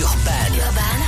Urban. 0.00 0.52
Urban. 0.64 0.98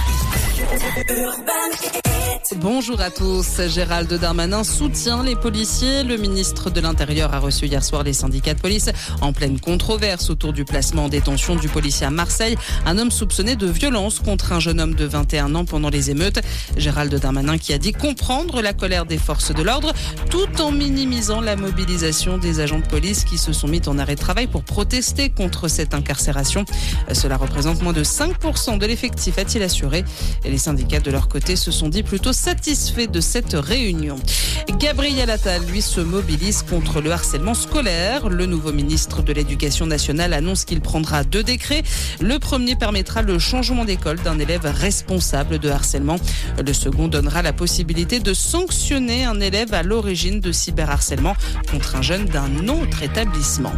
Urban. 1.09 2.10
Bonjour 2.57 3.01
à 3.01 3.11
tous. 3.11 3.61
Gérald 3.69 4.13
Darmanin 4.13 4.65
soutient 4.65 5.23
les 5.23 5.37
policiers. 5.37 6.03
Le 6.03 6.17
ministre 6.17 6.69
de 6.69 6.81
l'Intérieur 6.81 7.33
a 7.33 7.39
reçu 7.39 7.67
hier 7.67 7.85
soir 7.85 8.03
les 8.03 8.13
syndicats 8.13 8.55
de 8.55 8.61
police 8.61 8.91
en 9.21 9.33
pleine 9.33 9.61
controverse 9.61 10.31
autour 10.31 10.53
du 10.53 10.65
placement 10.65 11.05
en 11.05 11.09
détention 11.09 11.55
du 11.55 11.69
policier 11.69 12.07
à 12.07 12.11
Marseille, 12.11 12.57
un 12.87 12.99
homme 12.99 13.13
soupçonné 13.13 13.55
de 13.55 13.69
violence 13.69 14.19
contre 14.19 14.53
un 14.53 14.59
jeune 14.59 14.81
homme 14.81 14.95
de 14.95 15.05
21 15.05 15.55
ans 15.55 15.65
pendant 15.65 15.91
les 15.91 16.11
émeutes. 16.11 16.41
Gérald 16.77 17.15
Darmanin 17.15 17.57
qui 17.57 17.73
a 17.73 17.79
dit 17.79 17.93
comprendre 17.93 18.63
la 18.63 18.73
colère 18.73 19.07
des 19.07 19.19
forces 19.19 19.55
de 19.55 19.63
l'ordre 19.63 19.93
tout 20.29 20.61
en 20.61 20.73
minimisant 20.73 21.41
la 21.41 21.55
mobilisation 21.55 22.37
des 22.37 22.59
agents 22.59 22.81
de 22.81 22.87
police 22.87 23.23
qui 23.23 23.39
se 23.39 23.53
sont 23.53 23.69
mis 23.69 23.83
en 23.87 23.97
arrêt 23.97 24.17
de 24.17 24.21
travail 24.21 24.49
pour 24.49 24.65
protester 24.65 25.31
contre 25.31 25.69
cette 25.69 25.95
incarcération. 25.95 26.65
Cela 27.13 27.37
représente 27.37 27.81
moins 27.83 27.93
de 27.93 28.03
5% 28.03 28.79
de 28.79 28.87
l'effectif, 28.87 29.39
a-t-il 29.39 29.63
assuré. 29.63 30.05
Et 30.45 30.51
les 30.51 30.59
syndicats 30.59 31.01
de 31.01 31.13
leur 31.13 31.29
côté 31.29 31.55
se 31.55 31.71
sont 31.71 31.89
dit 31.89 32.03
plutôt 32.03 32.33
satisfaits 32.41 33.11
de 33.11 33.21
cette 33.21 33.53
réunion. 33.53 34.17
Gabriel 34.79 35.29
Attal, 35.29 35.63
lui, 35.67 35.83
se 35.83 36.01
mobilise 36.01 36.63
contre 36.63 37.03
le 37.03 37.13
harcèlement 37.13 37.53
scolaire. 37.53 38.31
Le 38.31 38.47
nouveau 38.47 38.73
ministre 38.73 39.21
de 39.21 39.35
l'Éducation 39.35 39.85
nationale 39.87 40.33
annonce 40.33 40.65
qu'il 40.65 40.81
prendra 40.81 41.23
deux 41.23 41.43
décrets. 41.43 41.83
Le 42.19 42.39
premier 42.39 42.77
permettra 42.77 43.21
le 43.21 43.39
changement 43.39 43.85
d'école 43.85 44.21
d'un 44.21 44.39
élève 44.39 44.65
responsable 44.65 45.59
de 45.59 45.69
harcèlement. 45.69 46.17
Le 46.65 46.73
second 46.73 47.09
donnera 47.09 47.43
la 47.43 47.53
possibilité 47.53 48.21
de 48.21 48.33
sanctionner 48.33 49.27
un 49.27 49.39
élève 49.39 49.75
à 49.75 49.83
l'origine 49.83 50.41
de 50.41 50.51
cyberharcèlement 50.51 51.37
contre 51.71 51.97
un 51.97 52.03
jeune 52.03 52.25
d'un 52.25 52.69
autre 52.69 53.03
établissement. 53.03 53.73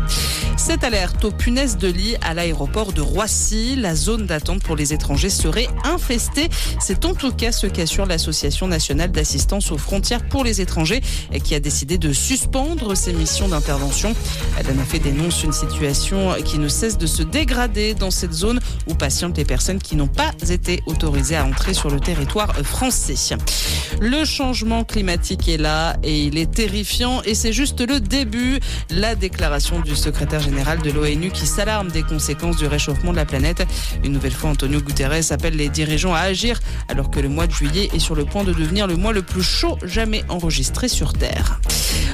Cette 0.57 0.85
alerte 0.85 1.25
aux 1.25 1.33
punaises 1.33 1.79
de 1.79 1.89
lit 1.89 2.15
à 2.23 2.33
l'aéroport 2.33 2.93
de 2.93 3.01
Roissy, 3.01 3.75
la 3.75 3.97
zone 3.97 4.27
d'attente 4.27 4.63
pour 4.63 4.77
les 4.77 4.93
étrangers 4.93 5.31
serait 5.31 5.69
infestée. 5.83 6.49
C'est 6.81 7.05
en 7.05 7.15
tout 7.15 7.33
cas 7.33 7.51
ce 7.51 7.67
qu'assure 7.67 8.07
l'Association 8.07 8.52
nationale 8.61 9.11
d'assistance 9.11 9.73
aux 9.73 9.79
frontières 9.79 10.27
pour 10.29 10.45
les 10.45 10.61
étrangers 10.61 11.01
qui 11.45 11.55
a 11.55 11.61
décidé 11.61 11.99
de 11.99 12.13
suspendre 12.13 12.97
ses 12.97 13.13
missions 13.13 13.49
d'intervention. 13.49 14.15
Effet 14.83 14.99
dénonce 14.99 15.45
une 15.45 15.53
situation 15.53 16.35
qui 16.45 16.59
ne 16.59 16.67
cesse 16.67 16.99
de 16.99 17.07
se 17.07 17.23
dégrader 17.23 17.95
dans 17.95 18.11
cette 18.11 18.33
zone 18.33 18.59
où 18.89 18.95
patientent 18.95 19.37
les 19.37 19.45
personnes 19.45 19.79
qui 19.79 19.95
n'ont 19.95 20.09
pas 20.09 20.33
été 20.51 20.83
autorisées 20.87 21.37
à 21.37 21.45
entrer 21.45 21.73
sur 21.73 21.89
le 21.89 22.01
territoire 22.01 22.53
français. 22.65 23.15
Le 24.01 24.25
changement 24.25 24.83
climatique 24.83 25.49
est 25.49 25.57
là 25.57 25.97
et 26.03 26.25
il 26.25 26.37
est 26.37 26.51
terrifiant 26.51 27.23
et 27.23 27.35
c'est 27.35 27.53
juste 27.53 27.81
le 27.81 28.01
début. 28.01 28.59
La 28.91 29.15
déclaration 29.15 29.81
du 29.81 29.95
secrétaire 29.95 30.41
général 30.41 30.83
de 30.83 30.91
l'ONU 30.91 31.31
qui 31.31 31.47
s'alarme 31.47 31.91
des 31.91 32.03
conséquences 32.03 32.57
du 32.57 32.67
réchauffement 32.67 33.13
de 33.13 33.17
la 33.17 33.25
planète. 33.25 33.65
Une 34.03 34.13
nouvelle 34.13 34.33
fois, 34.33 34.51
Antonio 34.51 34.81
Guterres 34.81 35.31
appelle 35.31 35.57
les 35.57 35.69
dirigeants 35.69 36.15
à 36.15 36.21
agir 36.21 36.59
alors 36.89 37.11
que 37.11 37.21
le 37.21 37.29
mois 37.29 37.47
de 37.47 37.53
juillet 37.53 37.89
est 37.95 37.99
sur 37.99 38.15
le 38.15 38.25
point 38.25 38.42
de 38.45 38.53
devenir 38.53 38.87
le 38.87 38.97
mois 38.97 39.13
le 39.13 39.23
plus 39.23 39.43
chaud 39.43 39.79
jamais 39.85 40.25
enregistré 40.29 40.89
sur 40.89 41.13
Terre. 41.13 41.61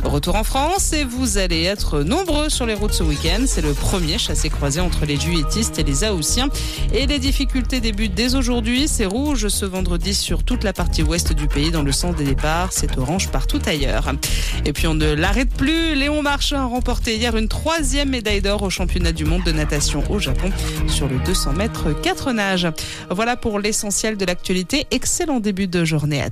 Retour 0.05 0.37
en 0.37 0.45
France 0.45 0.93
et 0.93 1.05
vous 1.05 1.39
allez 1.39 1.65
être 1.65 2.01
nombreux 2.01 2.49
sur 2.49 2.67
les 2.67 2.75
routes 2.75 2.93
ce 2.93 3.03
week-end. 3.03 3.43
C'est 3.47 3.61
le 3.61 3.75
premier 3.75 4.19
chassé-croisé 4.19 4.81
entre 4.81 5.05
les 5.05 5.19
juilletistes 5.19 5.79
et 5.79 5.83
les 5.83 6.05
Haussiens. 6.05 6.49
Et 6.95 7.07
les 7.07 7.19
difficultés 7.19 7.81
débutent 7.81 8.15
dès 8.15 8.35
aujourd'hui. 8.35 8.89
C'est 8.89 9.07
rouge 9.07 9.49
ce 9.49 9.65
vendredi 9.65 10.15
sur 10.15 10.45
toute 10.45 10.65
la 10.65 10.73
partie 10.73 11.03
ouest 11.03 11.33
du 11.33 11.49
pays 11.49 11.71
dans 11.71 11.83
le 11.83 11.93
sens 11.93 12.15
des 12.17 12.25
départs. 12.25 12.69
C'est 12.73 12.97
orange 12.97 13.29
partout 13.29 13.61
ailleurs. 13.67 14.13
Et 14.65 14.73
puis 14.73 14.87
on 14.87 14.95
ne 14.95 15.13
l'arrête 15.13 15.51
plus. 15.51 15.95
Léon 15.95 16.23
Marchand 16.23 16.59
a 16.59 16.65
remporté 16.65 17.17
hier 17.17 17.37
une 17.37 17.49
troisième 17.49 18.11
médaille 18.11 18.41
d'or 18.41 18.63
au 18.63 18.71
championnat 18.71 19.13
du 19.13 19.25
monde 19.25 19.45
de 19.45 19.53
natation 19.53 20.03
au 20.11 20.19
Japon 20.19 20.51
sur 20.87 21.09
le 21.09 21.19
200 21.19 21.53
mètres 21.53 21.93
4 22.03 22.33
nages. 22.33 22.69
Voilà 23.11 23.37
pour 23.37 23.59
l'essentiel 23.59 24.17
de 24.17 24.25
l'actualité. 24.25 24.87
Excellent 24.91 25.41
début 25.41 25.67
de 25.67 25.85
journée 25.85 26.23
à 26.23 26.31